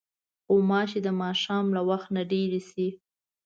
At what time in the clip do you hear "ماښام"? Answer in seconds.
1.21-1.65